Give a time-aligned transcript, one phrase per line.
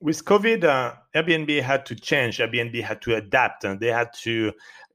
[0.00, 2.38] with COVID, uh, Airbnb had to change.
[2.38, 4.52] Airbnb had to adapt, and they had to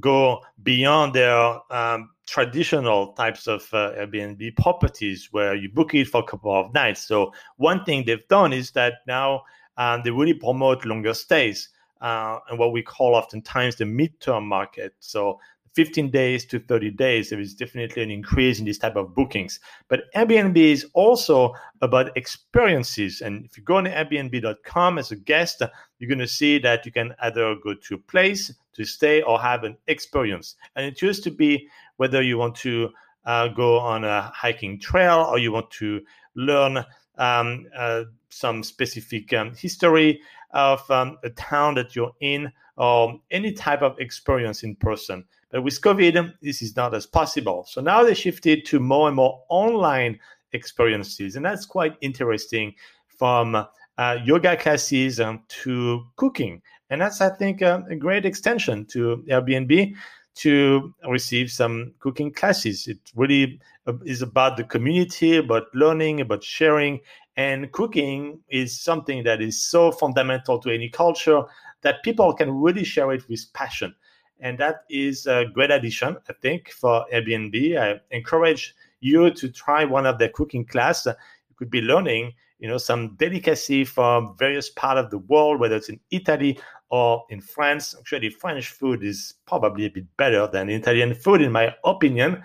[0.00, 6.20] go beyond their um, traditional types of uh, Airbnb properties where you book it for
[6.20, 7.06] a couple of nights.
[7.06, 9.44] So one thing they've done is that now
[9.76, 11.70] um, they really promote longer stays
[12.00, 14.94] uh, and what we call oftentimes the midterm market.
[15.00, 15.40] So
[15.78, 19.60] 15 days to 30 days, there is definitely an increase in this type of bookings.
[19.86, 23.20] But Airbnb is also about experiences.
[23.20, 25.62] And if you go on Airbnb.com as a guest,
[26.00, 29.40] you're going to see that you can either go to a place to stay or
[29.40, 30.56] have an experience.
[30.74, 32.90] And it used to be whether you want to
[33.28, 36.00] uh, go on a hiking trail or you want to
[36.34, 36.78] learn
[37.18, 40.18] um, uh, some specific um, history
[40.52, 45.24] of um, a town that you're in or any type of experience in person.
[45.50, 47.66] But with COVID, this is not as possible.
[47.68, 50.18] So now they shifted to more and more online
[50.52, 51.36] experiences.
[51.36, 52.74] And that's quite interesting
[53.08, 53.54] from
[53.98, 56.62] uh, yoga classes um, to cooking.
[56.88, 59.94] And that's, I think, uh, a great extension to Airbnb
[60.38, 62.86] to receive some cooking classes.
[62.86, 67.00] It really uh, is about the community, about learning, about sharing.
[67.36, 71.42] And cooking is something that is so fundamental to any culture
[71.82, 73.94] that people can really share it with passion.
[74.40, 77.76] And that is a great addition, I think, for Airbnb.
[77.76, 81.06] I encourage you to try one of their cooking class.
[81.06, 81.14] You
[81.56, 85.88] could be learning, you know, some delicacy from various part of the world, whether it's
[85.88, 86.58] in Italy
[86.90, 87.94] or in France.
[87.98, 92.42] Actually, French food is probably a bit better than Italian food, in my opinion.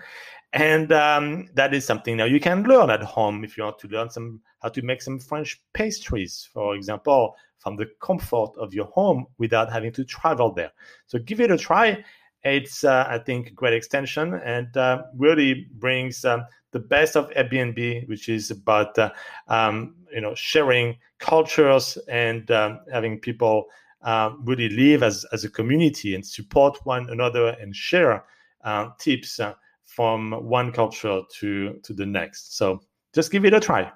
[0.52, 3.88] And um, that is something now you can learn at home if you want to
[3.88, 8.86] learn some how to make some French pastries, for example, from the comfort of your
[8.86, 10.70] home without having to travel there.
[11.06, 12.04] So give it a try.
[12.44, 17.30] It's, uh, I think, a great extension and uh, really brings um, the best of
[17.30, 19.10] Airbnb, which is about uh,
[19.48, 23.66] um, you know sharing cultures and um, having people
[24.02, 28.24] uh, really live as, as a community and support one another and share
[28.64, 29.54] uh, tips uh,
[29.84, 32.56] from one culture to to the next.
[32.56, 32.82] So
[33.14, 33.90] just give it a try.